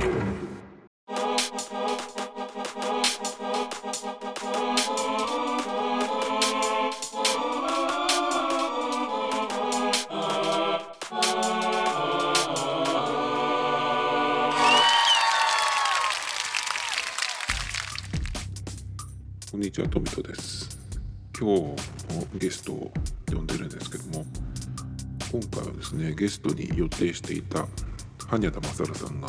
[0.00, 0.06] こ
[19.58, 20.78] んにちは、トミトです。
[21.38, 21.76] 今日の
[22.38, 22.90] ゲストを
[23.30, 24.24] 呼んでるんですけども、
[25.30, 27.68] 今回はですね、ゲストに予定していた
[28.26, 29.28] 羽田勝さんが、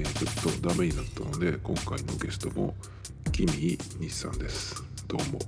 [0.00, 2.74] えーちょっとダメになったので、今回のゲストも、
[3.32, 4.82] キミ日さんです。
[5.06, 5.38] どうも。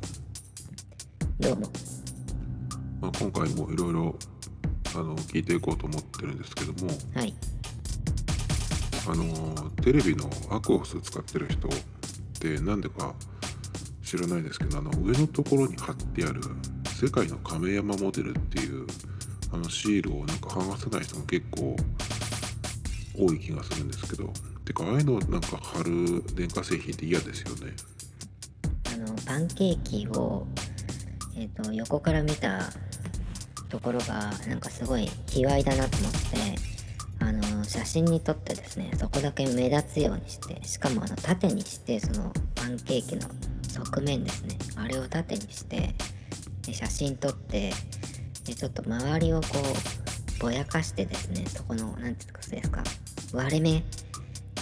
[1.41, 1.73] どうも。
[3.01, 4.15] まあ、今回もいろいろ
[4.95, 7.35] あの聞いていこうと思ってるんですけども、はい。
[9.09, 11.71] あのテレビのアクオス使ってる人っ
[12.39, 13.15] てなんでか
[14.05, 16.43] 知らないですけどあの上のところに貼ってある
[16.95, 18.87] 「世界の亀山モデル」っていう
[19.51, 21.77] あのシールをなんか剥がさない人が結構
[23.17, 24.33] 多い気がするんですけど。
[24.65, 27.73] てかああいうのなんか貼る電化製品って嫌ですよね。
[28.95, 30.47] あの、パンケーキを、
[31.37, 32.71] えっ、と、横から見た
[33.69, 36.19] ところが、なんかすごい卑猥だなと思って、
[37.19, 43.29] あの、写真に撮ってですね、そこだけ目立つようにして、しかもあの、縦にして、その、パンケーキの
[43.69, 45.95] 側面ですね、あれを縦にして、
[46.67, 47.73] で写真撮って、
[48.45, 50.02] で、ちょっと周りをこう、
[50.43, 52.83] ぼやかしてですね、そこの、なんていうんですか、
[53.33, 53.83] 割れ目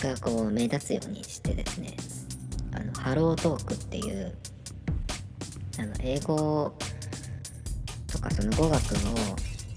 [0.01, 1.97] がこう目立つようにしてですね
[2.73, 4.35] あのハロートークっていう
[5.79, 6.73] あの英語
[8.11, 8.79] とかその語学を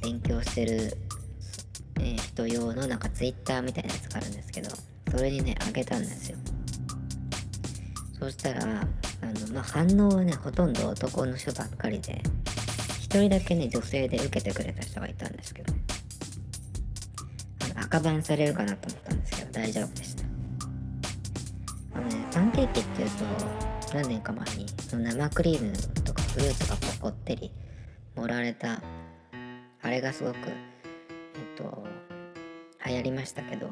[0.01, 0.97] 勉強してる、
[1.99, 4.71] えー人用のなんかツイッターみたいなやつがあるんですけど
[5.11, 6.37] それにねあげたんですよ。
[8.19, 12.23] そしたらあの、まあ、反応はねほとんど男の人ばっかりで
[12.99, 15.73] 一人だけね女性で受けてくれた人がいたんですけど
[17.93, 20.23] 赤バンされるかなと思ったんですけど大丈夫でした。
[21.93, 23.23] あのねパンケーキっていうと
[23.93, 27.51] 何年か前にその生クリームとかフルーツがここってり
[28.15, 28.81] 盛られた
[29.83, 30.55] あれがすごくえっ
[31.55, 31.83] と
[32.87, 33.69] 流行りましたけど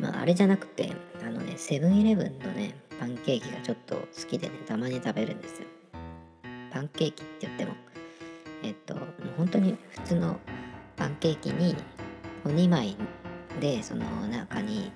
[0.00, 5.66] まああれじゃなくてあのねセブンイレブンのねパンケーキがちょっと好きでねたまに食べるんですよ。
[6.70, 7.72] パンケーキって言っても
[8.62, 9.06] えっともう
[9.36, 10.38] 本当に普通の
[10.94, 11.74] パンケーキに
[12.50, 12.96] 2枚
[13.60, 14.92] でその中に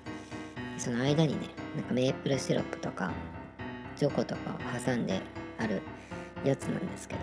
[0.77, 3.11] その間にねなんかメープルシロップとか
[3.95, 5.21] チョコとかを挟んで
[5.57, 5.81] ある
[6.43, 7.21] やつなんですけど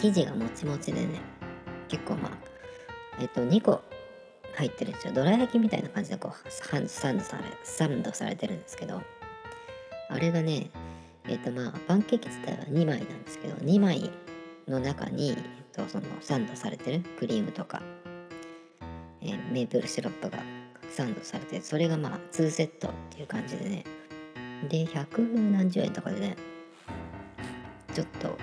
[0.00, 1.20] 生地がもちもちでね
[1.88, 2.32] 結構まあ
[3.20, 3.82] えっと2個
[4.54, 5.12] 入ってるんですよ。
[5.12, 9.02] どら焼きみたいな感じでこうサンサンドされサンドされてるんですけど
[10.08, 10.70] あれがね
[11.28, 14.10] えっとまあパンケーキ自体は2枚なんですけど2枚
[14.68, 15.36] の中に、えっ
[15.72, 17.82] と、そのサンドされてるクリームとか、
[19.26, 20.38] えメープルシロップが
[20.90, 23.84] サンドされてそれがまあ2セットっていう感じでね。
[24.68, 26.36] で100何十円とかでね
[27.92, 28.36] ちょっと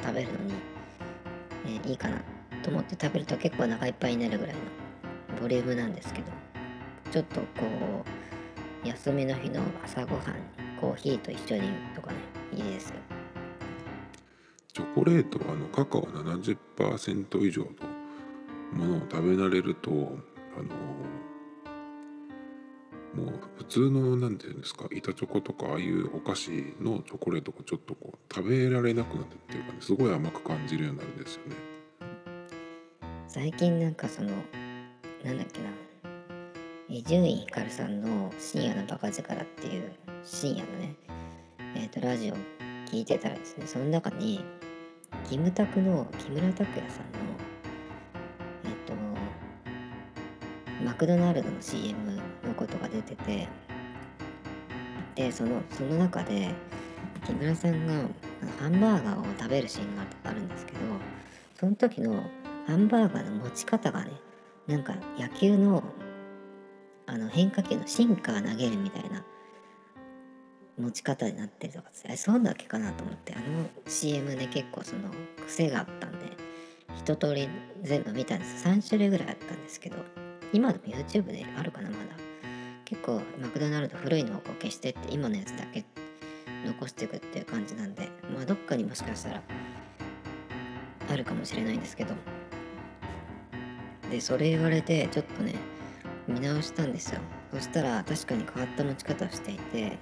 [0.00, 0.54] 食べるのに、
[1.66, 2.20] えーいいかな
[2.62, 6.32] と思って食べると結構お腹いっぱいになるぐらいのボリュームなんですけど
[7.10, 7.46] ちょっとこ
[8.84, 10.24] う休みの日の朝ごはん
[10.80, 12.18] コーヒーと一緒にとかね
[12.52, 12.96] いいですよ。
[14.72, 17.70] チョコレートはあのカカオ70%以上の
[18.76, 20.68] ものを食べられるとあの
[23.16, 26.50] もう普通のなんていうんですか板チョコとかああいうお菓子
[26.80, 31.56] のチョコレートがちょっとこう食べられなくなってっていうかねすごい甘く感じるようになるんですよね。
[33.26, 34.30] 最近なんかその
[35.24, 35.68] なんだっけな
[36.88, 40.94] 伊集院光さんの「深夜のバカ力」っていう深夜のね
[41.74, 42.34] えっ、とラジオ
[42.86, 44.44] 聞いてたらですねその中に
[45.28, 47.15] キムタクの木村拓哉さん
[50.86, 51.96] マクドナルドの CM
[52.44, 53.48] のことが出てて
[55.16, 56.54] でそのその中で
[57.26, 57.94] 木村さんが
[58.60, 60.78] ハンバーガーを食べるシーンがあるんですけど
[61.58, 62.22] その時の
[62.68, 64.12] ハンバーガーの持ち方がね
[64.68, 65.82] なんか野球の
[67.06, 69.24] あの変化球のシンカー投げるみたいな
[70.78, 73.44] 持ち方になってるとかあれそうだっけかなと思ってあの
[73.88, 75.10] CM で結構その
[75.46, 76.18] 癖があったんで
[76.96, 77.48] 一通り
[77.82, 78.68] 全部見たんです。
[78.68, 79.96] 3種類ぐらいあったんですけど
[80.52, 82.02] 今でも YouTube であるかなまだ。
[82.84, 85.84] 結構マクドナルド古いのをこう消してって今のやつだけ
[86.64, 89.42] 残していくっていう感じなんでまあどっかにもしかしたら
[91.10, 92.14] あるかもしれないんですけど。
[94.10, 95.56] でそれ言われてちょっとね
[96.28, 97.20] 見直したんですよ。
[97.52, 99.98] そしたら確かに変わった持ち方をしていて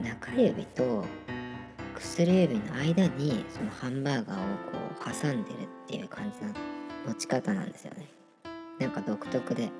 [0.00, 1.04] 中指と
[1.94, 6.52] 薬指の間にそのハンバーガーをこう挟んでるっていう感じの
[7.06, 8.08] 持ち方なんですよね。
[8.78, 9.70] なんか独特で。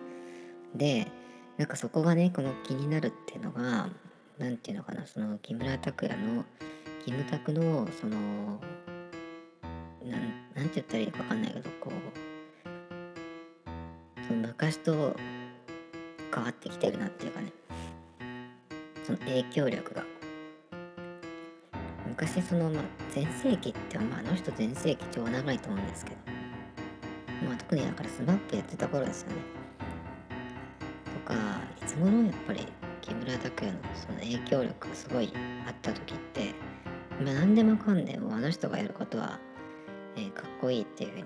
[0.75, 1.11] で
[1.56, 3.88] なんかそこがねこの気になるっていうのが
[4.38, 6.44] 何て言うのかなその木村拓哉の
[7.05, 8.61] キムタクのその
[10.05, 10.20] なん
[10.55, 11.93] なんて言ったらいいか分かんないけどこう
[14.26, 15.14] その昔と
[16.35, 17.52] 変わってきてるなっていうかね。
[19.05, 20.02] その影響力が。
[22.08, 26.33] 昔そのまあ全盛期ってまああの人全盛期超長いと思うんですけど。
[27.44, 29.37] まあ特にだからスマップやってた頃ですよね。
[31.26, 31.35] とか
[31.82, 32.67] いつ頃やっぱり
[33.00, 35.32] 木村拓哉のその影響力がすごい
[35.67, 36.55] あった時って
[37.23, 39.38] まあ何でもかんでもあの人がやることは、
[40.17, 41.25] えー、かっこいいっていうふうに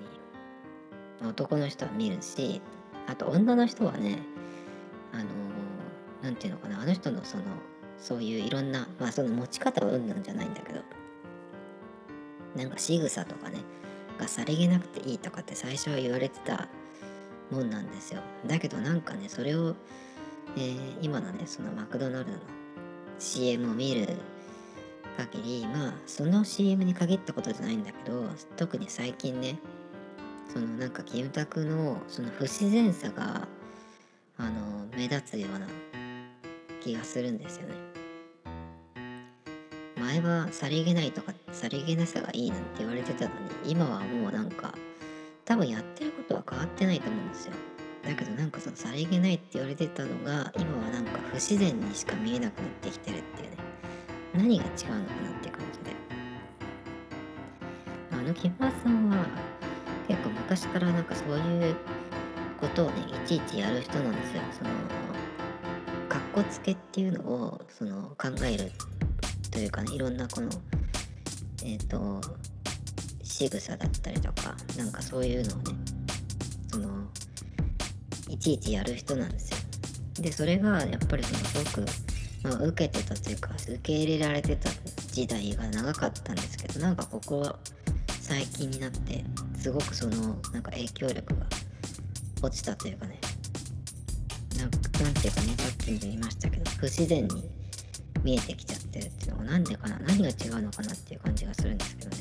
[1.28, 2.60] 男の人は見るし
[3.06, 4.18] あと女の人はね
[5.12, 5.24] あの
[6.22, 7.44] 何、ー、て言うのかなあの人のその
[7.98, 10.80] そういういろんなまあその持ち方はうんなんじゃないんだけど
[12.56, 13.58] なんか仕草とかね
[14.18, 16.68] がさりげなくていいとかって最初は言われてた
[17.50, 18.20] もんなんですよ。
[18.46, 19.74] だけどなんかねそれを、
[20.56, 22.38] えー、今のねそのマクドナルドの
[23.18, 24.16] CM を見る
[25.16, 28.24] 限りまあその CM に限ったことじゃないんだけど
[28.56, 29.58] 特に最近ね
[30.52, 33.48] そのなんかキムタクのその不自然さが
[34.36, 35.66] あの目立つような
[36.80, 37.87] 気がするんですよね。
[40.08, 44.72] 前はさりげないとかさりげなさがいいなんて言われてたのに今はもうなんか
[45.44, 47.52] 多分やってることは変わってないと思うんですよ。
[48.02, 53.56] だけどなんかそのさりげないって言われてたのが今はなんか不自然にしか見えなくなってきてるっていうね。
[54.32, 55.04] 何が違うのかなっ
[55.42, 55.96] て感じで。
[58.10, 59.26] あの木村さんは
[60.06, 61.76] 結構昔からなんかそういう
[62.58, 64.42] ことをねいちいちやる人なんですよ。
[64.52, 64.70] その
[66.08, 68.72] かっこつけっていうのをその考える
[69.50, 70.48] というかねいろんなこの
[71.64, 72.20] えっ、ー、と
[73.22, 75.64] 仕草だったりとかなんかそういうのをね
[76.70, 76.88] その
[78.28, 79.58] いちいちやる人なんですよ。
[80.20, 81.86] でそれがやっぱりそのすごく、
[82.42, 84.68] まあ、受けてたというか受け入れられてた
[85.12, 87.54] 時代が長かったんですけどなんかここ
[88.20, 89.24] 最近になって
[89.56, 91.46] すごくそのなんか影響力が
[92.42, 93.20] 落ちたというかね
[94.58, 97.48] なんなんていうかねさっきも言いましたけど不自然に
[98.22, 102.16] 見えてきちゃってるっていうのがなんでかな何が違うのかなっていう感じがするんですけどね。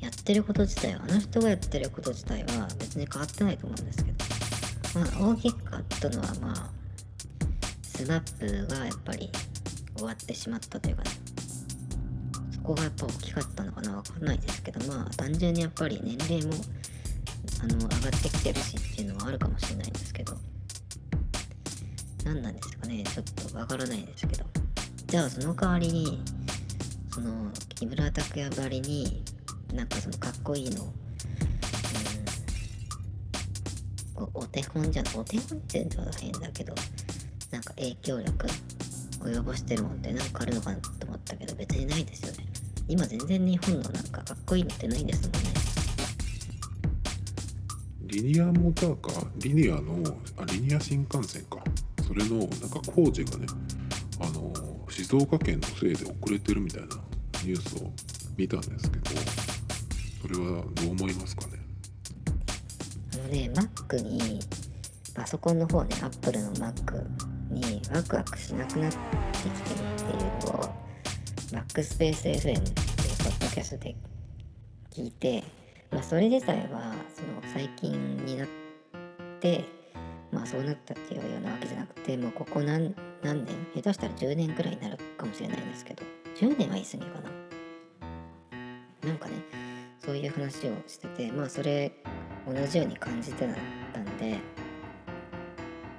[0.00, 4.18] やってること自体はあの人がやってること自体は別に変わってないと思うんですけど。
[4.94, 6.70] まあ大きく変わったのはまあ
[7.82, 9.30] スマップがやっぱり
[9.96, 11.10] 終わってしまったというかね。
[12.52, 16.54] そこがやっぱ大きかったのかなわかんないですけどまあ単純にやっぱり年齢も
[17.60, 20.36] あの上がってきてるしっていうのはあるかもしれないんですけど。
[22.24, 23.02] 何なんですかね。
[23.04, 24.44] ちょっとわからないですけど。
[25.06, 26.22] じゃあその代わりに
[27.12, 29.22] その木村拓哉ばりに
[29.74, 30.84] なんかそのかっこいいの
[34.18, 36.74] うんお手本じゃお手本って言うのは変だけど
[37.50, 38.46] なんか影響力
[39.20, 42.46] 及ぼしてるもんってなんかあるのかなと思ったけど別にないですよね。
[42.88, 45.38] 今全然日本のなんかかっこいいのってないですもんね。
[48.04, 49.26] リニアモーターカー？
[49.36, 51.62] リニアのあリニア新幹線か。
[52.12, 53.46] それのなんか工事がね
[54.20, 54.52] あの
[54.90, 56.88] 静岡県のせいで遅れてるみたいな
[57.44, 57.90] ニュースを
[58.36, 59.10] 見たんですけど
[60.22, 61.58] それはどう思いますかね？
[63.14, 64.40] あのね Mac に
[65.14, 67.02] パソコンの方ね Apple の Mac
[67.50, 68.98] にワクワクしなくなって
[69.38, 70.74] きてるっていうのを
[71.50, 73.96] Backspace FM っていうポッドキャストで
[74.90, 75.42] 聞いて
[75.90, 78.48] まあ、それでさえはその最近になっ
[79.40, 79.64] て
[80.32, 83.54] まあそうなったっていうようなわけじゃなくてもうここ何何年？
[83.74, 86.02] 下手したら10年くらいになるかもしれないんですけど
[86.36, 87.30] 10年は言い過ぎかな。
[89.08, 89.34] なんかね
[90.00, 91.92] そういう話をしててまあそれ
[92.46, 93.46] 同じように感じて
[93.92, 94.38] たんで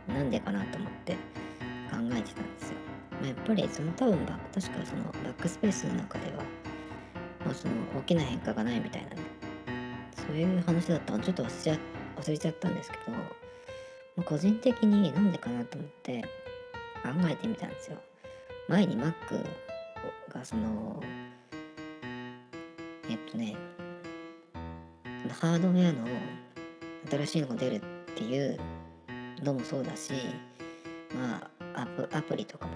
[0.07, 1.17] なんでかなと思って考
[1.91, 2.23] えてたんで
[2.59, 2.77] すよ、
[3.11, 6.43] まあ、やっぱりその多分確かそのバックスペースの中では、
[7.45, 9.17] まあ、その大きな変化がないみたいなね。
[10.15, 11.77] そういう話だったのちょっと忘れちゃ
[12.17, 13.21] 忘れちゃったんですけど、まあ、
[14.21, 16.21] 個人的になんでかなと思って
[17.03, 17.97] 考えてみたんですよ。
[18.67, 19.13] 前に Mac
[20.33, 21.01] がその
[23.09, 23.55] えっとね
[25.41, 26.07] ハードウェアの
[27.09, 27.79] 新しいのが出るっ
[28.15, 28.59] ていう
[29.41, 30.13] のもそうだし
[31.13, 32.73] まあアプアプリとかも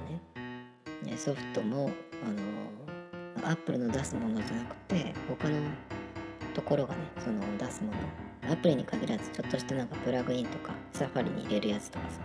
[1.04, 1.92] ねソフトも
[2.24, 5.60] あのアップルの出すものじゃなくて他の
[6.54, 7.98] ところがねその出すもの
[8.50, 12.20] アプリに限らずちょっとしたなんかプラグインとかサファリに入れるやつとかさ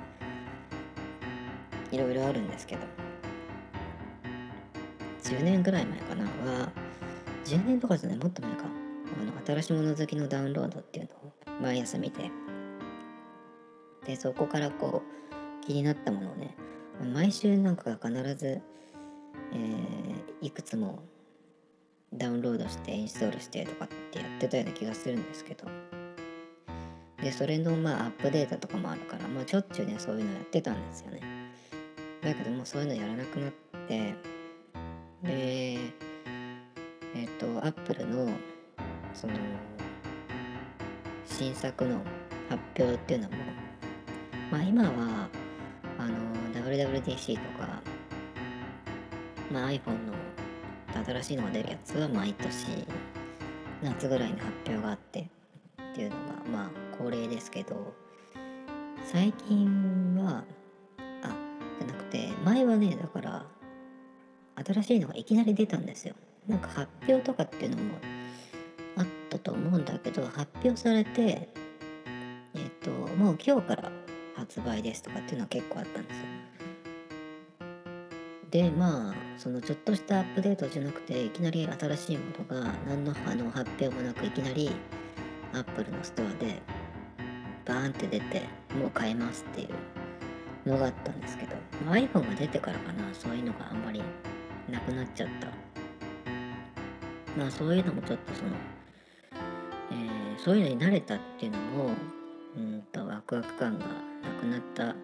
[1.91, 2.83] いろいろあるんですけど。
[5.23, 6.73] 10年ぐらい前かなは
[7.45, 8.65] 10年とかじゃないもっと前か。
[8.65, 11.09] あの新しいもの好きのダウンロードっていう
[11.47, 12.31] のを毎朝見て。
[14.07, 15.03] でそこからこ
[15.63, 16.57] う気になったものをね
[17.15, 18.61] 毎週なんか必ず、
[19.53, 20.03] えー
[20.43, 21.05] いくつも
[22.13, 25.69] ダウンロードしてインストールしてとかってやってたような気がするんですけど。
[27.23, 31.21] でそれのまあアップデートとかもあるから、まあ、しょっちゅうねそういうのやってたんですよね。
[32.21, 33.53] だけどもうそういうのやらなくなっ
[33.89, 34.15] て
[35.23, 35.79] で
[37.15, 38.29] えっ、とアップルの
[39.15, 39.35] その
[41.25, 42.01] 新作の
[42.49, 43.37] 発表っていうのも
[44.51, 45.29] まあ今は
[45.99, 46.19] あの
[46.53, 47.83] WWDC とか、
[49.51, 50.13] まあ、iPhone の
[51.05, 52.87] 新しいのが出るやつは毎年
[53.83, 55.21] 夏ぐらいに発表があって
[55.93, 57.95] っていうのがまあ恒例ですけど
[59.05, 60.45] 最近は
[61.23, 61.37] あ
[61.79, 63.47] じゃなくて前はねだから
[64.65, 66.15] 新しいのがいきなり出たんですよ。
[66.47, 67.95] なんか発表とかっていうのも
[68.97, 71.49] あったと思うんだけど発表されて
[72.55, 73.93] えっともう今日から
[74.37, 76.27] 発売ですとかっていうのは結構あったんですよ。
[78.51, 84.71] でまあそのちょっとしたアップデートじゃなくていきなり新しいものが何のあの発表もなくいきなり
[85.55, 86.61] アップルのストアで
[87.65, 88.43] バーンって出て
[88.79, 89.69] もう買えますってい
[90.67, 91.57] うのがあったんですけど、
[91.91, 94.03] iPhone が出てからかなそういうのがあんまり
[94.71, 95.49] なくなっちゃった。
[97.37, 98.51] まあそういうのもちょっとその、
[99.91, 101.91] えーそういうのに慣れたっていうのも
[102.57, 103.93] うんとワクワク感がな
[104.41, 104.97] くなった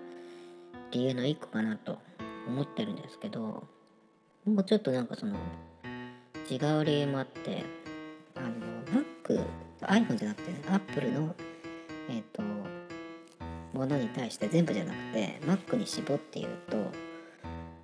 [0.91, 1.99] 理由の一個かなと
[2.49, 3.62] 思ってるんですけど
[4.45, 5.37] もうちょっとなんかその
[6.50, 7.65] 違う理由もあって
[8.35, 8.49] あの
[8.87, 9.45] Mac
[9.83, 11.35] iPhone じゃなくて、ね、Apple の
[12.09, 12.43] えっ、と
[13.75, 16.77] ものに対して全部じゃなくて Mac に絞って言うと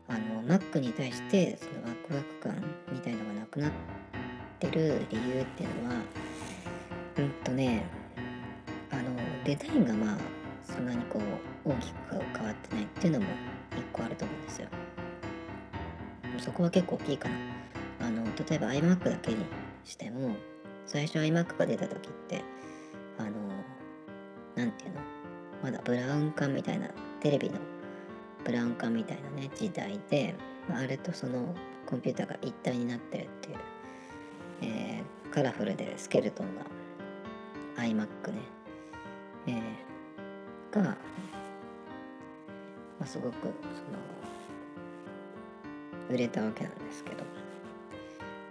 [0.08, 2.62] あの Mac に対してそのワクワク感
[2.92, 3.70] みたいのがなくなっ
[4.58, 5.96] てる理由っていうのは
[7.18, 7.84] うんとね
[8.90, 9.02] あの
[9.44, 10.18] デザインがまあ
[10.64, 11.20] そんなにこ
[11.64, 13.26] う大きく変わってないっていうのも
[13.72, 14.68] 一個あると思うんですよ。
[16.38, 17.34] そこは結構大きいかな。
[18.00, 19.38] あの例えば iMac だけに
[19.84, 20.34] しても
[20.86, 22.42] 最初 iMac が出た時って
[24.56, 25.00] なんていうの？
[25.62, 26.88] まだブラウン管みたいな
[27.20, 27.58] テレビの
[28.44, 30.34] ブラウン管みたいなね時代で、
[30.68, 31.54] まあ、あれとその
[31.86, 33.56] コンピューターが一体になってるっていう、
[34.62, 36.62] えーカラフルでスケルトンな
[37.82, 38.06] iMac ね、
[39.48, 40.96] えーが、ま
[43.02, 43.50] あ、すごくその
[46.08, 47.24] 売れたわけなんですけど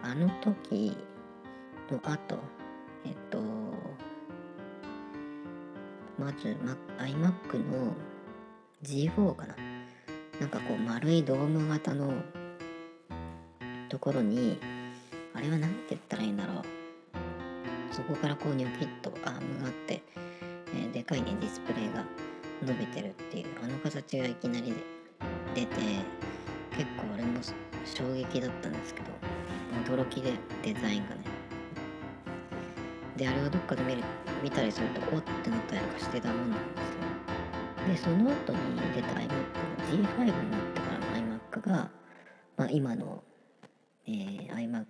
[0.02, 0.98] あの時
[1.90, 2.38] の後
[3.06, 3.40] えっと
[6.24, 7.94] まず、ま、iMac の
[8.82, 9.56] G4 かな。
[10.40, 12.14] なんかこう丸いドーム型の
[13.90, 14.58] ところに
[15.34, 16.64] あれは何て言ったらいいんだろう。
[17.92, 20.02] そこからこうニョキッとアームがあって、
[20.74, 22.04] えーでかいねディスプレイが
[22.66, 24.74] 伸びてるっていうあの形がいきなり
[25.54, 25.76] 出て
[26.72, 27.40] 結構俺も
[27.86, 29.08] 衝撃だったんですけど
[29.94, 30.32] 驚きで
[30.64, 31.22] デザインがね。
[33.18, 34.04] であれをどっかで見る
[34.42, 35.60] 見たりするとおってなっ
[36.14, 38.60] してたもんなんですよでその後に
[38.96, 39.34] 出た iMac の
[39.90, 41.90] G5 になってからの iMac が、
[42.56, 43.24] まあ、今の、
[44.06, 44.86] えー iMac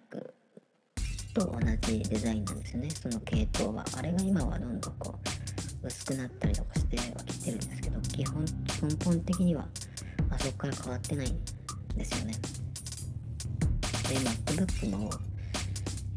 [1.34, 5.16] と同じデザインなんですよねその系統はあれが今はどんどんこ
[5.84, 9.66] う薄くなったりとかしてはきてるんですけど基本根本的には
[10.30, 11.40] あそこから変わってないん
[11.96, 12.34] ですよね
[14.10, 15.10] で MacBook も、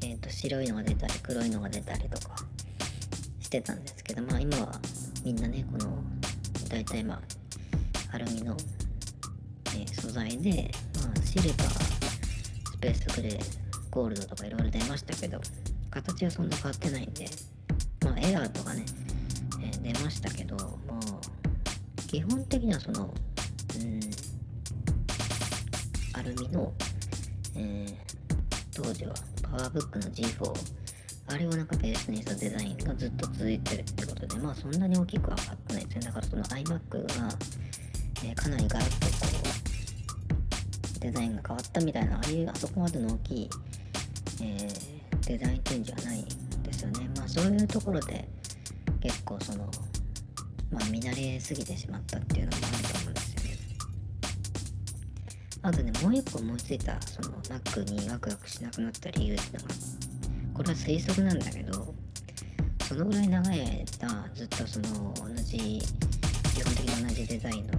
[0.02, 2.45] えー、と白いのが出たり黒いのが出たりとか
[3.56, 4.72] してたんですけどまあ今は
[5.24, 6.02] みんなねこの
[6.68, 7.20] 大体まあ
[8.14, 8.56] アルミの、
[9.74, 10.70] えー素材で、
[11.02, 13.40] まあ、シルバースペースグレー
[13.90, 15.40] ゴールドとかいろいろ出ましたけど
[15.90, 17.26] 形はそんな変わってないんで
[18.04, 18.84] まあエラーとかね、
[19.62, 24.00] えー出ましたけどもう基本的にはそのうん
[26.12, 26.72] アルミの、
[27.56, 28.06] えー
[28.74, 30.85] 当時はパワーブックの G4
[31.28, 36.00] あれをなんかベースにしたデザインがずっと続いてるってことでまあそんなに大きくは変わってないですね。
[36.06, 36.78] だからその iMac が、
[38.24, 39.12] えーかなりガラッとこ
[40.96, 43.50] うデザインが変わったみたいなああいうあそこまでの大きい、
[44.42, 46.24] えーデザインチェンジはないん
[46.62, 47.10] ですよね。
[47.16, 48.28] まあそういうところで
[49.00, 49.68] 結構その
[50.70, 53.58] まあ見慣れすぎてしまったっていうのもあると思うんですよね。
[55.62, 59.74] あとねもう一個思いついたその Mac にワクワクしなくなった理由っていうのが
[60.56, 61.94] これは推測なんだけど
[62.88, 65.56] そのぐらい長い間ずっとその同じ
[66.54, 67.72] 基本的に同じデザインの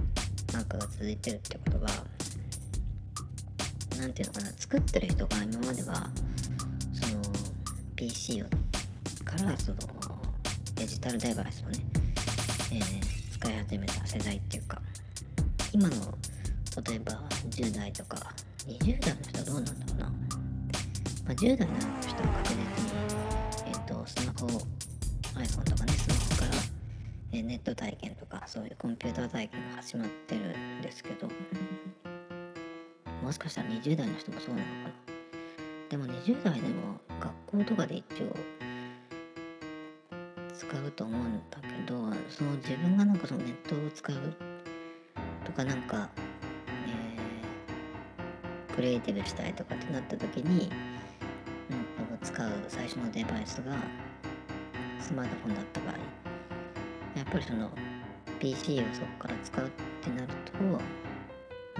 [0.52, 1.90] Mac が続いてるってことは
[3.98, 6.08] なんていうのかな作ってる人が今までは
[6.92, 7.22] その
[7.96, 8.46] PC を
[9.24, 9.76] からその
[10.76, 11.84] デジタルデバイスをね、
[12.72, 14.82] えー使い始めた世代っていうか
[15.72, 15.94] 今の
[16.84, 18.34] 例えば10代とか
[18.66, 20.12] 20代の人はどうなんだろうな、
[21.28, 22.64] まあ、10代の人は確実に、
[23.66, 24.46] えっとスマホ
[25.34, 26.62] iPhone とかねスマホから、
[27.32, 31.28] えネット体験とかそういうコンピューター体験が始まってるんですけど。
[33.22, 34.94] もしかしたら20代の人もそうなのかな。
[35.90, 38.34] でも20代でも学校とかで一応
[40.54, 41.98] 使うと思うんだけど
[42.30, 44.16] その自分がなんかそのネットを使う
[45.44, 46.08] とかなんか、
[46.86, 50.70] えー、クリエイティブしたいとかってなった時に、
[52.22, 53.76] 使う最初のデバイスが
[55.00, 55.94] スマートフォンだった場合
[57.16, 57.70] やっぱりその
[58.38, 59.70] PC をそこから使うっ
[60.02, 60.52] てなると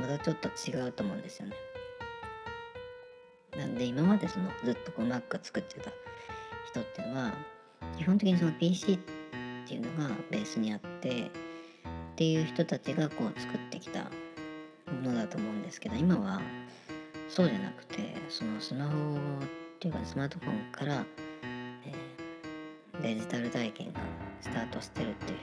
[0.00, 1.54] またちょっと違うと思うんですよね。
[3.56, 5.90] なんで今までそのずっとこう Mac 作ってた
[6.68, 7.32] 人っていうのは
[7.96, 8.98] 基本的にその PC っ
[9.66, 11.30] ていうのがベースにあってっ
[12.14, 14.04] ていう人たちがこう作ってきた
[14.92, 16.40] ものだと思うんですけど今は
[17.28, 19.18] そうじゃなくてそのスマホ
[19.78, 21.06] っていうかスマートフォンから、
[21.84, 24.00] えー、デジタル体験が
[24.40, 25.38] スタートしてるっていう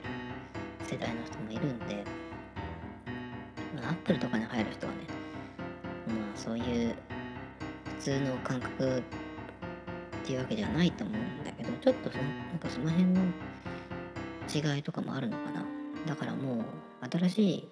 [0.84, 2.04] 世代の人もいるんで、
[3.74, 4.98] まあ、Apple とかに入る人はね
[6.06, 6.94] まあそういう
[7.96, 9.02] 普通の感覚っ
[10.26, 12.24] ていうわけではないと思うんだけどちょっとそな
[12.56, 13.22] んかその辺の
[14.74, 15.64] 違いとかもあるのかな。
[16.06, 16.64] だからもう
[17.10, 17.68] 新しい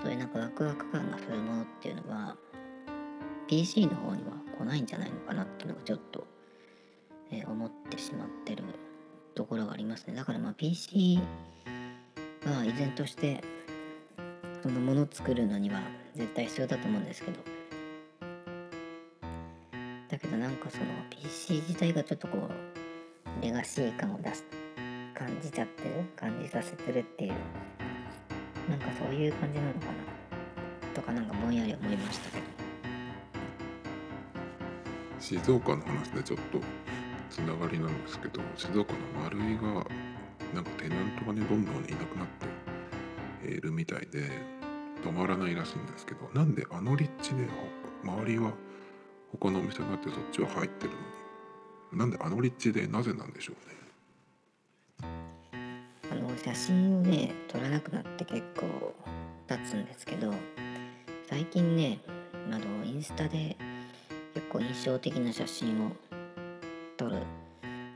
[0.00, 2.36] そういうなんかワクワク感がするものっていうのは
[3.48, 6.26] PC の方には来ないんじゃないのかなっていうのがちょっと、
[7.32, 8.62] えー、思ってしまってる
[9.34, 10.14] ところがありますね。
[10.14, 11.18] だからまあ PC
[12.44, 13.42] は依然として
[14.62, 15.80] そのもの作るのには
[16.14, 17.38] 絶対必要だと思うんですけど。
[20.08, 24.44] だけどなんかその PC 自体がちょっとこうレガシー感を出す
[25.14, 27.32] 感じちゃってる感じさせてるっていう
[28.68, 29.92] なんかそういう感じなのかな。
[30.94, 32.57] とかなんかぼんやり思いましたけど。
[35.20, 36.60] 静岡の話でちょっと
[37.30, 39.84] つながりなんですけど静岡の丸井が
[40.54, 42.28] なんかテナントがねどんどんいなくなっ
[43.42, 44.30] ているみたいで
[45.04, 47.46] 止まらないらしいんですけどなんであの立地で
[48.02, 48.52] 周りは
[49.32, 50.98] 他のお店があってそっちは入ってるの？
[51.92, 53.52] になんであの立地でなぜなんでしょ
[55.02, 55.08] うね？
[56.10, 58.94] あの写真をね撮らなくなって結構
[59.46, 60.32] 経つんですけど
[61.28, 62.00] 最近ね
[62.50, 63.56] あのインスタで
[64.48, 65.90] 結構印象的な写真を
[66.96, 67.18] 撮る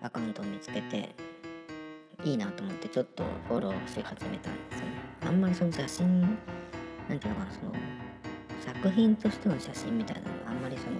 [0.02, 1.14] アカウントを見つけて
[2.22, 4.92] いいなと思ってちょっとフォローし始めたんですよね。
[5.26, 7.72] あんまりその写真なんていうのかなその
[8.60, 10.98] 作品としての写真みたいなのあんまりその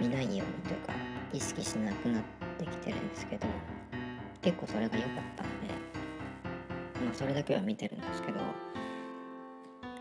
[0.00, 0.94] 見ないようにというか
[1.30, 2.22] 意識しなくなっ
[2.58, 3.46] てきてるんですけど
[4.40, 5.74] 結構それが良かったので
[7.04, 8.40] まあそれだけは見てるんですけど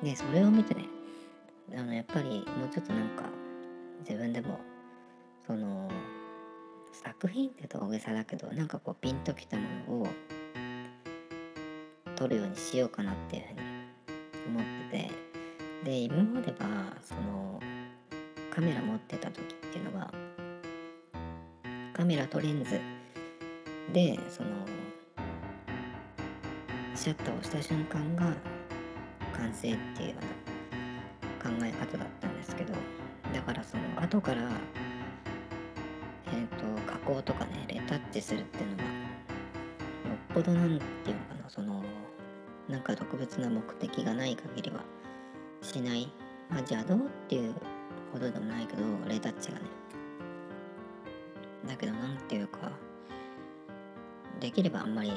[0.01, 0.85] でそれを見てね
[1.75, 3.42] あのやっぱりもうちょっとなんか
[4.07, 4.59] 自分でも
[5.45, 5.89] その
[6.91, 10.07] 作品って言うと大げさだけどなんかこうピンときたものを
[12.15, 13.59] 撮るようにしようかなっていうふうに
[14.47, 15.33] 思ってて。
[15.83, 17.59] で今まではその
[18.49, 20.13] カメラ持ってた時っていうのは
[21.93, 22.79] カメラとレンズ
[23.91, 24.49] でその
[26.95, 28.33] シャッターをした瞬間が
[29.35, 30.15] 完成っていうよ
[31.41, 32.73] うな考え方だったんですけど。
[33.33, 34.49] だからその後から
[36.27, 38.89] え、ー、と加工とかねレタッチするっていうのはよ
[40.31, 41.83] っぽどなんていうのかなその
[42.69, 44.83] なんか特別な目的がない限りは
[45.61, 46.11] しない、
[46.49, 47.53] まあ、邪道っていう
[48.11, 49.65] ほどでもないけどレタッチがね。
[51.67, 52.71] だけどなんていうか
[54.39, 55.13] できればあんまり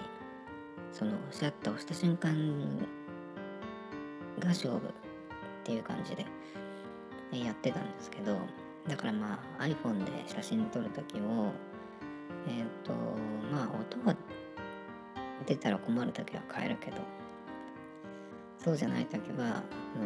[0.92, 2.33] そのシャッターをした瞬間
[4.38, 4.81] が勝負っ
[5.64, 6.24] ていう感じで
[7.33, 8.39] やってたんですけど
[8.89, 11.53] だからまあ iPhone で写真撮る時も
[12.47, 12.93] えっ、ー、と
[13.51, 14.17] まあ音が
[15.47, 16.97] 出たら困る時は変えるけど
[18.59, 19.62] そうじゃない時は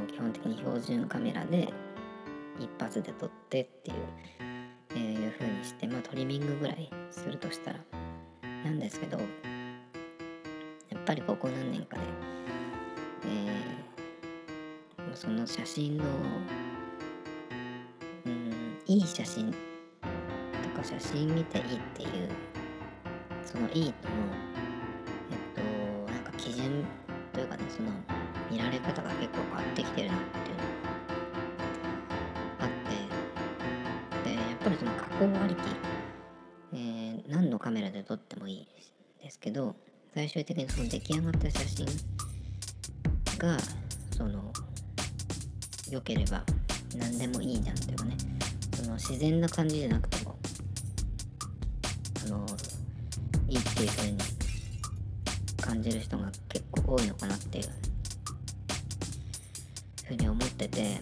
[0.09, 1.73] 基本的に標準カメラで
[2.59, 3.97] 一発で撮ってっていう、
[4.91, 7.81] えー、いう風にしてまあトリミングぐらいするとしたら
[8.65, 9.25] なんですけどや
[10.99, 12.03] っぱりここ何年かで、
[13.27, 16.05] えー、その写真の
[18.91, 19.53] いい写真。
[19.53, 19.57] と
[20.77, 22.29] か写真見ていいっていう
[23.45, 24.15] そのいいとの
[25.31, 26.85] えっとなんか基準
[27.33, 27.91] というかねその
[28.51, 30.63] 見られ方が結構変わってきてるなっていうの
[32.59, 32.69] があっ
[34.25, 34.29] て。
[34.29, 35.59] でやっぱりその加工ありき、
[36.73, 38.69] えー、何のカメラで撮ってもいい
[39.23, 39.77] ですけど
[40.15, 41.87] 最終的にその出来上がった写真
[43.39, 43.57] が
[44.17, 44.53] その
[45.89, 46.43] 良ければ
[46.97, 48.17] 何でもいいじゃんっていうかね。
[48.81, 50.35] その自然な感じじゃなくても
[52.25, 52.47] あの
[53.47, 54.19] いいっていう風に
[55.61, 57.65] 感じる人が結構多いのかなっていう
[60.07, 60.99] ふうに思ってて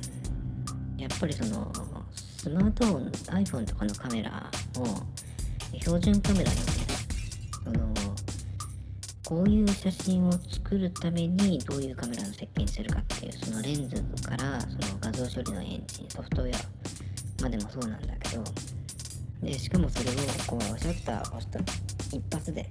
[0.97, 1.73] やっぱりその
[2.17, 5.07] スマートフォン iPhone とかのカメラも
[5.81, 6.73] 標準カメラでもね
[7.65, 7.95] その
[9.25, 16.98] こういう写真を作るためにどういうカメラの設計にするかっていうそのレンズからその画像処理のエンジンソフトウェア
[17.43, 18.45] までもそうなんだけど。
[19.43, 20.15] でしかもそれを
[20.47, 21.61] こうシャッター押した
[22.13, 22.69] 一発で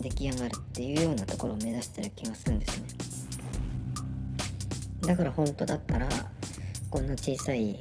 [0.00, 2.90] 出来上がるっていうようなところを目指してる気がするんですよね。
[5.06, 6.08] だから本当だったら
[6.90, 7.78] こんな小さい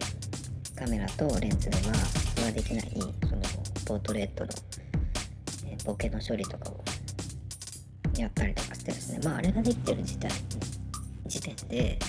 [0.76, 1.94] カメラとレンズでは
[2.36, 3.42] それはできないその
[3.86, 4.50] ポートレートの、
[5.86, 6.84] ボケの処理とかを
[8.18, 9.20] やったりとかしてですね。
[9.24, 10.32] まああれができてる時点
[11.26, 12.00] 時点で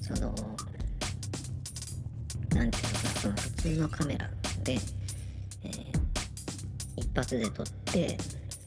[0.00, 0.34] その
[2.54, 4.30] なんていうのかなその普通のカメラ
[4.64, 4.72] で、
[5.64, 6.02] えー
[6.96, 8.16] 一発で撮って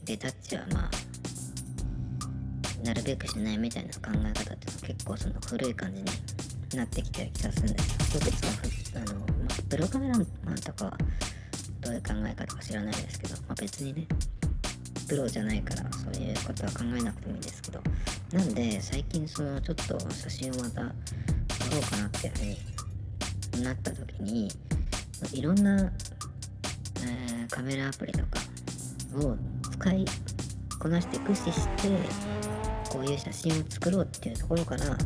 [0.04, 0.90] でタッチはまあ
[2.84, 6.06] なるべくしないみたいな考え方っていうのは結構その古い感じに
[6.76, 8.20] なってきてる気がするんですよ。
[8.20, 10.98] 特にそのあの、まあ、プロカメラマンとかは
[11.80, 14.06] どういう考え方か知らないですけど、まあ、別にね
[15.08, 17.80] プロじゃないからそういうことは考えなくてもいいんですけど
[18.32, 22.75] なんで最近そのちょっと写真をまた撮ろうかなっていうふうに
[23.62, 24.48] なった時に
[25.32, 25.92] いろんな、
[27.02, 28.40] えーカメラアプリとか
[29.14, 29.36] を
[29.70, 30.04] 使い
[30.78, 31.88] こなして駆使して
[32.90, 34.96] こういう写真を作ろうっていうところから、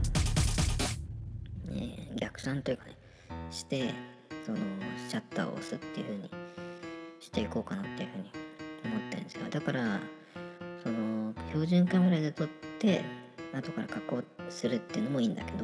[1.73, 2.97] え逆算というかね
[3.51, 3.95] して
[4.45, 4.59] その
[5.09, 6.31] シャッターを押すっていう風に
[7.21, 8.31] していこうかなっていう風に
[8.85, 9.47] 思ってるんですよ。
[9.51, 10.01] だから
[10.83, 13.05] その標準カメラで撮って
[13.53, 15.59] 後から加工するっていうのもいいんだけど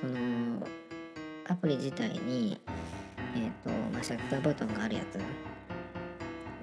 [0.00, 0.66] その
[1.54, 2.60] アプリ自体に
[3.36, 5.20] えっ、とまあシャッターボタンがあるやつ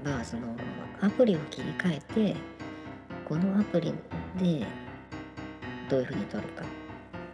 [0.05, 0.53] がその
[0.99, 2.35] アプリを切り替えて
[3.23, 3.93] このアプリ
[4.37, 4.67] で
[5.89, 6.65] どういう風に撮るか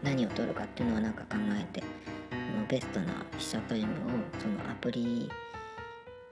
[0.03, 3.87] 何を撮るかっていうのをなんか考えてのベストな被写タイムを
[4.39, 5.27] そのアプリ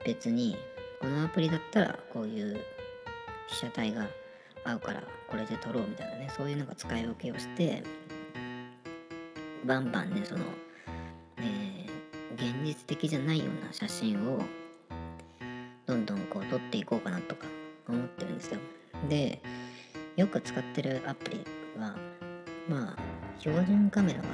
[0.05, 0.55] 別に
[1.01, 2.61] このアプリだったらこういう
[3.47, 4.07] 被写体が
[4.63, 7.83] 合うからこれで撮ろうみたいなねそういうなんか使い分けをして
[9.65, 10.45] バンバンねその、
[11.45, 12.05] えー
[12.35, 14.41] 現実的じゃないような写真を
[15.85, 17.47] どんどんこう撮っていこうかなとか
[17.87, 18.59] 思ってるんですよ。
[19.09, 19.41] で
[20.17, 21.45] よく使ってるアプリ
[21.79, 21.95] は
[22.67, 22.97] まあ
[23.39, 24.25] 標準カメラは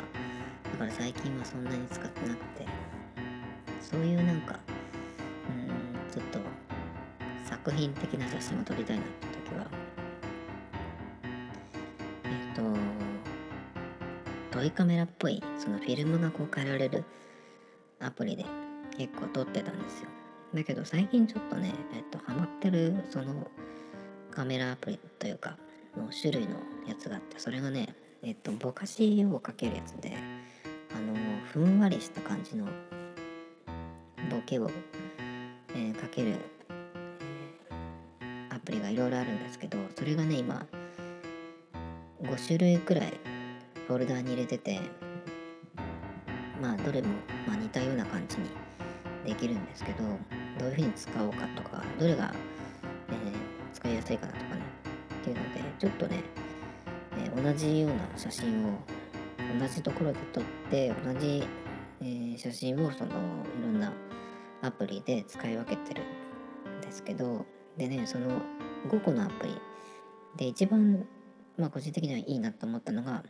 [0.71, 2.65] だから最近はそんなに使ってなくて
[3.79, 4.59] そういうなんか
[5.49, 6.39] うんちょっと
[7.45, 9.67] 作品的な写真を撮りたいなって時は
[12.23, 12.61] えっ、と
[14.61, 17.03] トイカメラっぽいそのフィルムがこう変えられる
[17.99, 18.45] アプリで
[18.95, 20.09] 結構撮ってたんですよ。
[20.53, 23.47] だけど最近ちょっとねえっ、とハマってるその
[24.29, 25.57] カメラアプリというか
[25.97, 30.15] の種類のやつがあってそれがねえっとぼかしをかけるやつで
[30.95, 31.15] あの
[31.51, 32.67] ふんわりした感じの
[34.29, 34.69] ボケを、
[35.73, 36.35] えーかける、
[38.51, 40.67] アプリがいろいろあるんですけどそれがね今
[42.21, 43.30] 5種類くらい
[43.91, 44.79] フォルダーに入れてて
[46.61, 47.09] まあどれも、
[47.45, 48.45] ま、似たような感じに
[49.25, 50.03] できるんですけど
[50.59, 52.33] どういうふうに使おうかとかどれが、
[53.09, 54.61] えー使いやすいかなとかね
[55.21, 56.23] っていうのでちょっとね、
[57.17, 58.77] えー同じような写真を
[59.59, 61.43] 同じところで撮って同じ、
[61.99, 63.91] えー写真をそのいろんな
[64.61, 66.03] アプリで使い分けてる
[66.77, 68.41] んですけどでねその
[68.87, 69.57] 5個のアプリ
[70.37, 71.05] で一番
[71.57, 73.23] まあ個人的にはいいなと思ったのが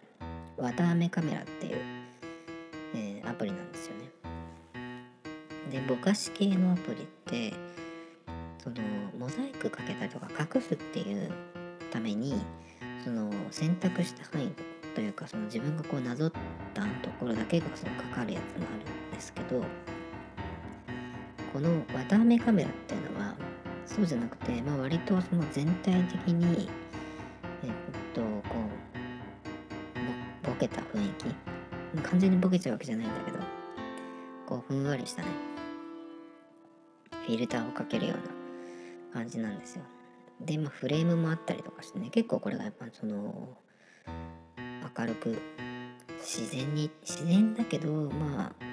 [0.57, 1.77] 綿あめカメラっていう、
[2.95, 4.11] えーアプリなんですよね。
[5.71, 7.53] でぼかし系のアプリって
[8.61, 8.75] その
[9.17, 11.31] モザイクかけたりとか隠すっていう
[11.91, 12.35] ために
[13.03, 14.51] その選択した範囲
[14.93, 16.31] というかその自分がこうなぞっ
[16.73, 19.63] たところだけがそのかかるやつもあるんですけど
[21.53, 23.35] この綿あめカメラっていうのは
[23.85, 26.69] そうじゃなくて、まあ、割とその全体的に
[27.63, 27.69] えっ
[28.13, 28.80] とこう
[30.61, 31.25] ぼボケた雰囲気？
[32.03, 33.39] 完全にボケちゃうわけじゃないんだけど。
[34.45, 35.27] こうふんわりしたね。
[37.25, 39.83] フィルターをかけるような感じなんですよ。
[40.39, 42.09] でまあフレームもあったりとかしてね。
[42.11, 43.57] 結構これがやっぱその
[44.97, 45.41] 明るく
[46.19, 48.65] 自然に自然だけどまあ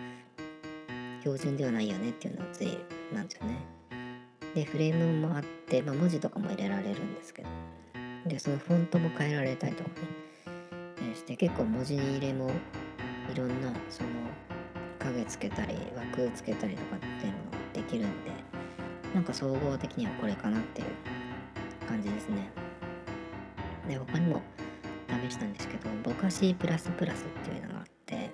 [1.20, 2.76] 標準ではないよねっていうのがつい
[3.14, 3.64] なんですよね。
[4.54, 7.48] でフレームもあって、まあ、文字とかも入れられるんですけど。
[8.26, 10.27] でそのフォントも変えられたりとかね。
[11.28, 12.50] して結構文字入れも
[13.30, 14.08] いろんなその
[14.98, 18.30] 影つけたり枠つけたりとかっていうのができるんで
[19.14, 20.86] なんか総合的にはこれかなっていう
[21.86, 22.50] 感じですね。
[23.86, 24.42] で他にも
[25.28, 28.30] 試したんですけどぼかしプラスプラスっていうのがあって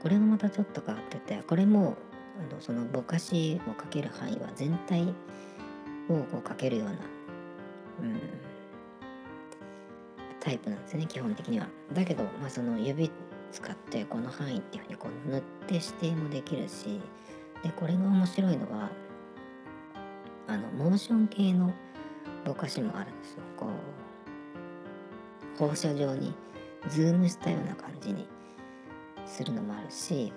[0.00, 1.96] これがまたちょっと変わっててこれも
[2.40, 5.02] あのそのぼかしをかける範囲は全体
[6.08, 6.94] をこうかけるような、
[8.02, 8.20] うん、
[10.46, 11.66] タイプなんですね基本的には。
[11.92, 13.10] だけど、まあ、その指
[13.50, 17.00] 使ってこの範囲っていうふうにこう塗って指定もできるし
[17.64, 18.90] でこれが面白いのは
[20.46, 21.74] あのモーション系の
[22.44, 23.42] ぼかしもあるんですよ。
[23.56, 26.32] こう放射状に
[26.88, 28.28] ズームしたような感じに
[29.26, 30.32] するのもあるし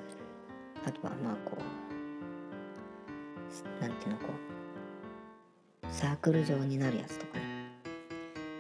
[0.88, 1.56] あとはまあこ
[3.80, 4.24] うなんていうのこ
[5.84, 7.49] うサークル状になるやつとかね。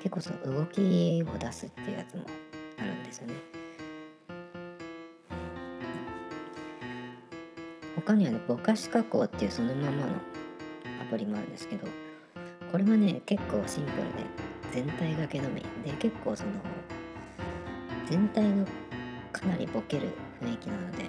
[0.01, 2.23] 結構その動きを出すっていうやつも
[2.79, 3.33] あるんですよね。
[7.95, 10.13] 他にはねぼかし加工っていうそのままの
[11.01, 11.87] アプリもあるんですけど
[12.71, 14.25] これはね結構シンプルで
[14.71, 15.61] 全体がけのみ。
[15.83, 16.51] で結構その
[18.09, 18.65] 全体が
[19.31, 20.09] かなりボケる
[20.41, 21.05] 雰囲気なのでこ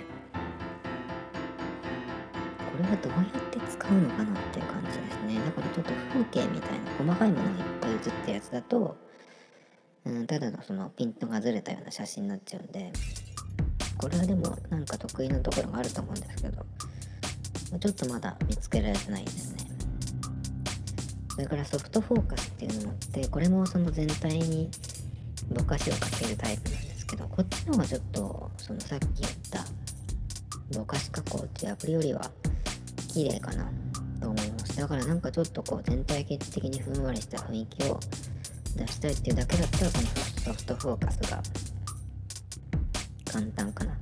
[2.82, 5.34] れはどうやって使うのかなっていう感じですね。
[5.44, 8.96] だからちょっと風景みたいな細かいものがいっぱい写ったやつだと、
[10.04, 12.92] うん、ただのそのピントがずれたような写真になっちゃうんで
[13.98, 16.64] これはでもなんか得意なところがあると思うんですけど
[17.78, 19.70] ちょっとまだ見つけられてないですね。
[21.30, 24.68] それからソフトフォーカスっていうのもあってこれもその全体に
[25.48, 29.64] ぼかしをかけるタイプなんですけどこっちの方がちょっとそのさっき言った
[30.76, 32.30] ぼかし加工っていうアプリよりは
[33.14, 33.70] 綺麗かな
[34.20, 38.00] と思いますだからなんかちょっとこう全体的にふんわりした雰囲気を
[38.76, 40.04] 出したいっていうだけだったらこの
[40.44, 41.42] ソフトフォーカスが
[43.30, 43.92] 簡単かな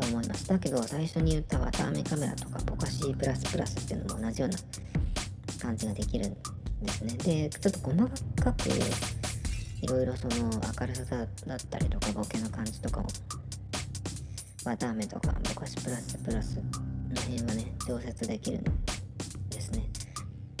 [0.00, 4.58] と思いますだけど最初に言った綿あめカメラとかぼかしプラスプラスっていうのも同じような
[5.60, 6.34] 感じができるん
[6.82, 7.14] ですね。
[7.14, 7.96] でちょっと細
[8.42, 8.68] かく
[9.82, 13.06] いろいろその明るさだったりとかボケの感じとかを
[14.64, 18.85] 綿あめとかぼかしプラスプラスの辺はね調節できるんで。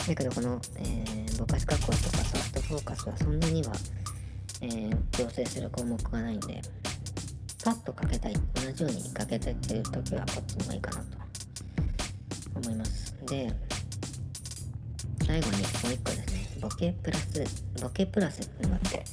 [0.06, 3.72] だけどこの、えー、ぼかし加工とかソフトフォーカスはそんなには、
[4.60, 6.62] えー、調整する項目がないんで
[7.64, 11.04] パッとかけたい同じようにかけたいっていう時はこっちの方がいいかなと
[12.54, 13.14] 思います。
[13.26, 13.52] で
[15.26, 16.46] 最後にもう一個ですね。
[16.60, 17.44] ボケプラス
[17.82, 19.04] ボケプラスってのがあって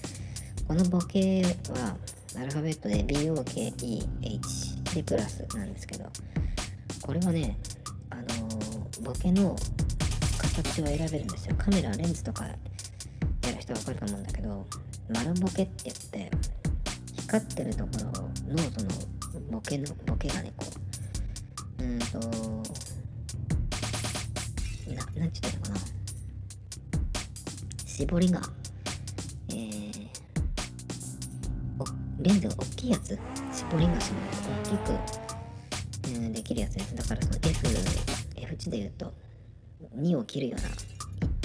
[0.67, 1.97] このボケは
[2.37, 6.05] アルファベットで BOKEH でプラスなんですけど
[7.01, 7.57] これはね
[8.11, 9.55] あのー、ボケの
[10.53, 11.55] 形を選べるんですよ。
[11.57, 12.57] カメラレンズとかやる
[13.59, 14.65] 人はわかると思うんだけど
[15.09, 16.31] 丸ボケって言って
[17.21, 18.05] 光ってるところ
[18.53, 18.89] のその
[19.51, 20.65] ボケのボケがねこ
[21.79, 22.41] ううんとななんて
[24.85, 25.75] 言ったらいいのかな。
[27.85, 28.41] 絞りが
[29.49, 30.07] えー、
[32.21, 33.19] レンズが大きいやつ。
[33.53, 34.19] 絞りがその
[34.63, 37.67] 大きく、うん、できるやつですだからその F
[38.35, 39.13] F 値で言うと
[39.97, 40.67] 2を切るような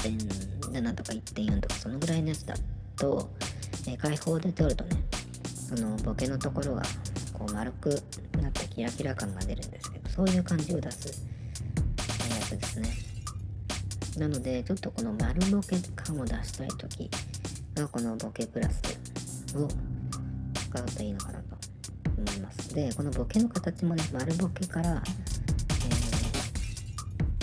[0.02, 2.54] 1.7とか1.4とかそのぐらいのやつだ
[2.96, 3.30] と、
[3.86, 5.02] えー、開放で撮るとね
[5.68, 6.82] そのボケのところが
[7.32, 7.90] こう丸く
[8.40, 11.26] なってキラキラ感が出るんですけどそういう感じを出す
[12.30, 12.88] やつですね。
[14.18, 17.08] なのでちょっとこの丸ボケ感を出したい時
[17.74, 18.82] がこのボケプラス
[19.56, 19.68] を
[20.54, 21.56] 使うといいのかなと
[22.16, 22.74] 思います。
[22.74, 25.02] でこのボケの形もね丸ボケから、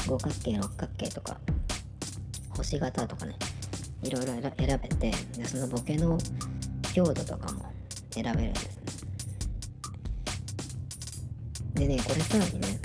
[0.08, 1.38] 五角形六角形とか
[2.50, 3.36] 星型とかね
[4.04, 6.18] いろいろ選べてでそのボケの
[6.94, 7.66] 強度とかも
[8.12, 8.86] 選べるんですね。
[11.74, 12.80] でねこれさらにね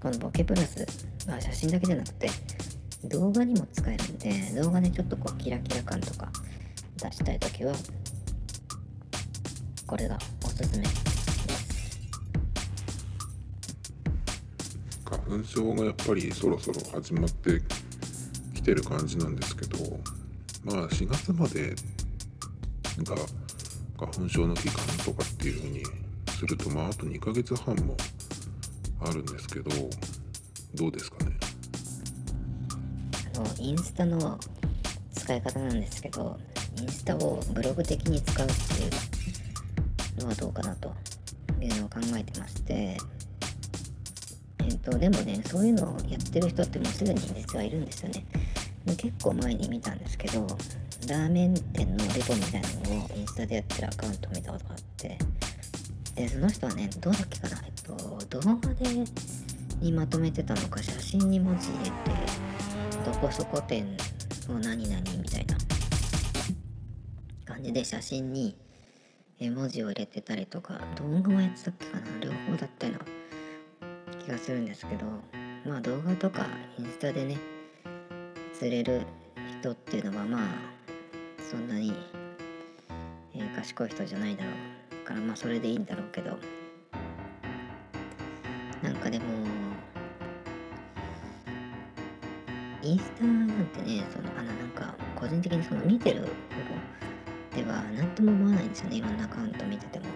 [0.00, 0.86] このボケプラス
[1.28, 2.30] は写真だけじゃなくて
[3.04, 6.28] 動画にも使えるんで動画でちょっとこうキラキラ感とか
[6.96, 7.74] 出したいときは
[9.86, 11.09] これがおすすめ。
[15.10, 17.60] 花粉症がやっぱりそろそろ始まって
[18.54, 19.76] きてる感じなんですけど
[20.64, 21.74] まあ4月まで
[23.02, 23.16] が
[23.98, 25.82] 花粉症の期間とかっていう風に
[26.28, 27.96] するとまああと2ヶ月半も
[29.00, 29.70] あるんですけど
[30.74, 31.36] どうですかね？
[33.36, 34.38] あのインスタの
[35.12, 36.38] 使い方なんですけど
[36.80, 40.94] インスタをブログ的に使うっていうのはどうかなと
[41.60, 48.24] いうのを考えてまして、ー、とでもねそういうのをやってる人ってもうすでに実はいるんですよね。
[48.86, 50.46] 結構前に見たんですけど
[51.08, 55.18] ラーメン店のレポみたいなのをインスタでやってるアカウント見たことがあって
[56.14, 59.04] でその人はねどうだっけかなえっと動画で
[59.80, 61.90] にまとめてたのか写真に文字入れて
[63.04, 63.96] どこそこ店
[64.48, 65.56] の何々みたいな
[67.44, 68.56] 感じで写真に
[69.40, 73.19] 文字を入れてたりとか動画もやってたっけかな両方だったような
[74.30, 75.06] がするんですけど
[75.66, 76.46] まあ動画とか
[76.78, 77.38] インスタでね
[78.52, 79.02] 釣れる
[79.60, 80.40] 人っていうのはまあ
[81.50, 81.92] そんなに、
[83.34, 85.04] えー賢い人じゃないだろう。
[85.04, 86.38] からまあそれでいいんだろうけど。
[88.82, 89.24] なんかでも
[92.82, 98.96] インスタなんてねそのあのなんか個人的にその見てる方では何とも思わないんですよね。
[98.96, 100.06] いろんなアカウント見てても。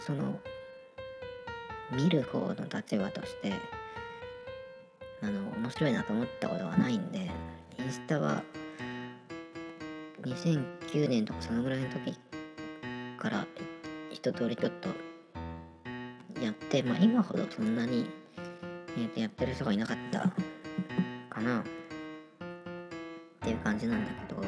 [0.00, 0.38] その
[1.92, 3.52] 見る方の立場として
[5.22, 7.30] あの面白いなと思ったことはないんで
[7.78, 8.42] インスタは
[10.22, 12.18] 2009年とかそのぐらいの時
[13.18, 13.46] から
[14.10, 14.88] 一通りちょっと
[16.40, 18.06] やってまあ今ほどそんなに、
[18.96, 20.20] えーとやってる人がいなかった
[21.28, 21.64] かなっ
[23.40, 24.40] ていう感じなんだけど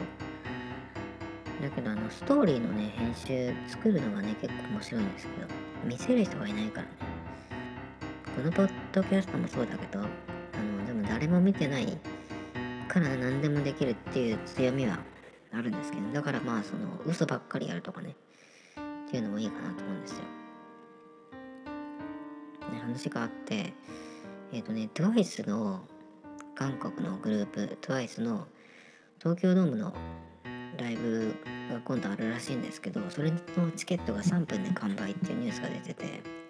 [1.63, 5.47] だけどあのストーリーのね編集作るのがね結構面白いんですけど
[5.85, 6.93] 見せる人がいないからね
[8.35, 11.87] このポッドキャストもそうだけどあのでも誰も見てない
[12.89, 14.99] から何でもできるっていう強みは
[15.53, 18.17] あるんですけどだからまあその嘘ばっかりやるとかね
[19.07, 20.19] っていうのもいいかなと思うんですよ。
[22.73, 23.73] ね、話があって
[24.53, 25.83] えっ、とね TWICE の
[26.55, 28.47] 韓国のグループ TWICE の
[29.21, 29.95] 東京ドームの
[30.79, 31.35] ライブ
[31.71, 33.39] が今度あるらしいんですけどそれの
[33.77, 36.43] チケットが3分で完売っていうニュースが出てて。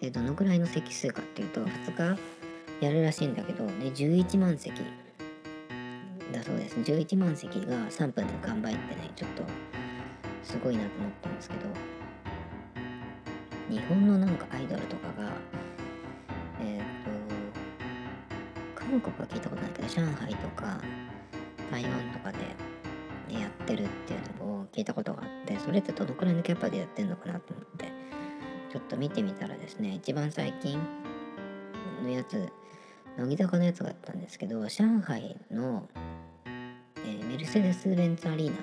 [0.00, 2.20] でどのくらいの席数かっていうと2日
[2.84, 4.74] やるらしいんだけどで11万席
[6.32, 6.76] だそうです。
[6.76, 9.42] 11万席が3分で完売ってねちょっと
[10.42, 11.60] すごいなと思ったんですけど
[13.70, 15.32] 日本のなんかアイドルとかが
[16.60, 16.82] えっ、
[18.74, 20.80] と韓国は聞いたことないけど上海とか
[21.70, 22.38] 台湾とかで
[23.30, 27.92] やってるっていうのを聞いたことがあってそれってどのくらいのキャパでやってんのかなと思って
[28.72, 30.78] ちょっと見てみたらですね一番最近
[32.02, 32.48] のやつ
[33.18, 35.88] 乃木坂のやつがあったんですけど上海の、
[36.96, 38.56] えーメルセデス・ベンツアリーナ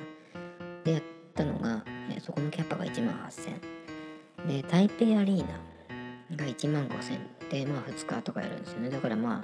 [0.84, 1.04] でやっ
[1.36, 8.90] たのが、えーそこのキャパが1万8000で台北アリーナが1万5000でまあ2日とかやるんですよね。
[8.90, 9.42] だからま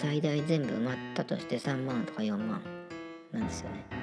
[0.00, 2.60] 最大全部埋まったとして3万とか4万
[3.32, 3.97] なんですよね。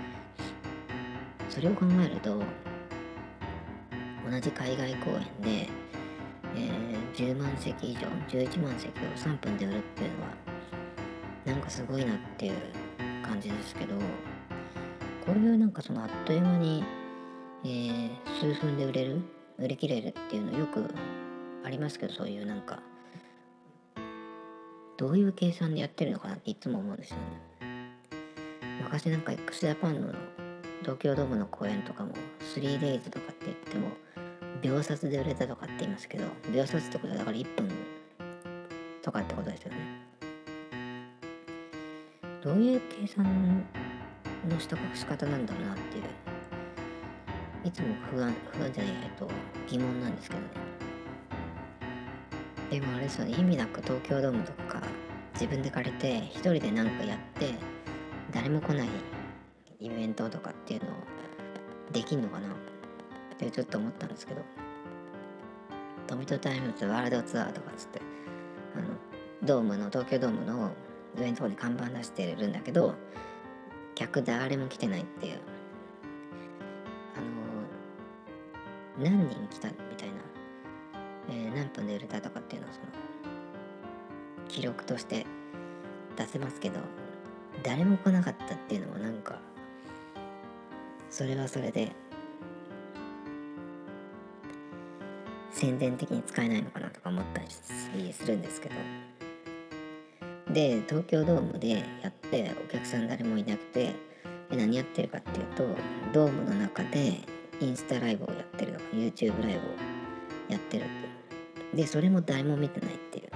[1.55, 2.37] それを考えると
[4.29, 5.69] 同じ海外公演で、
[6.53, 10.27] えー10万席以上11万席を3分で売るっていうのは
[11.45, 12.53] なんかすごいなっていう
[13.25, 13.95] 感じですけど
[15.25, 16.83] こういうなんかそのあっという間に、
[17.63, 18.09] えー
[18.41, 19.21] 数分で売れる
[19.57, 20.93] 売り切れるっていうのよく
[21.63, 22.81] ありますけどそういうなんか
[24.97, 27.23] どういう計算でやってるのかなっていつも思うんですよね。
[28.83, 30.13] 昔なんか x ジャパンの
[30.85, 32.11] 東京ドームの公演とかも
[32.55, 33.87] 3days とかって言っても
[34.61, 37.71] 秒殺で売れたとかって言いますけど秒殺ってことはだから1分
[39.01, 39.77] とかってことですよね。
[42.43, 43.65] どういう計算
[44.47, 46.03] のした仕方なんだろうなっていう
[47.63, 49.27] いつも不安不安じゃないえっと
[49.67, 50.47] 疑問なんですけどね。
[52.69, 54.83] でもあれですよね意味なく東京ドームとか
[55.33, 57.55] 自分で借りて一人で何かやって
[58.31, 59.14] 誰も来ない
[59.85, 60.93] イベントとかっていうのを
[61.91, 62.49] できんのかな？
[62.49, 62.51] っ
[63.37, 64.41] てちょっと思ったんですけど。
[66.07, 67.99] 富戸タイムズワールドツアーとかっつって
[68.75, 68.89] あの
[69.43, 70.71] ドームの東京ドームの
[71.17, 72.93] 上のとこに看板出してるんだけど
[73.95, 75.39] 客誰も来てないっていう。
[78.99, 80.15] あの何人来たみたいな、
[81.29, 82.85] えー何分で売れたとかっていうのをその
[84.47, 85.25] 記録として
[86.17, 86.79] 出せますけど
[87.63, 89.39] 誰も来なかったっていうのもなんか
[91.09, 91.91] それはそれで
[95.51, 98.75] 宣伝的に使えないのかなとか思ったりするんですけど。
[100.53, 101.69] で東京ドームで
[102.01, 103.95] やってお客さん誰もいなくて
[104.51, 105.67] え何やってるかっていうと
[106.13, 107.19] ドームの中で
[107.59, 109.71] インスタライブをやってるとか YouTube ライブを
[110.49, 110.85] やってるっ
[111.73, 113.29] てでそれも誰も見てないっていう。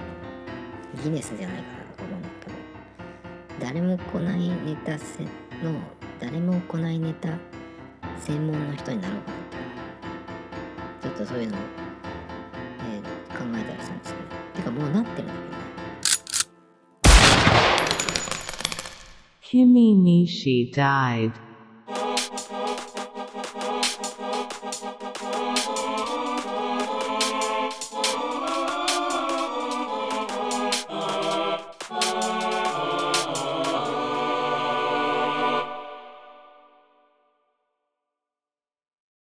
[1.04, 2.56] ギネスじゃないかなと思うんだけど。
[3.60, 5.80] 誰も来ないネタの
[6.20, 7.38] 誰も来ないネタ
[8.20, 9.38] 専門の人になろうかな。
[11.02, 11.60] とちょっとそういうのを、
[12.92, 14.30] えー、考えたりしたんですけど。
[14.56, 15.60] てかもうなってるんだけどね。
[19.42, 19.96] 君
[20.74, 21.49] died.